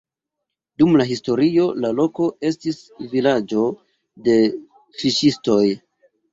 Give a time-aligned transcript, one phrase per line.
[0.81, 2.81] Dum la historio la loko estis
[3.13, 3.69] vilaĝo
[4.31, 4.41] de
[5.05, 5.63] fiŝistoj.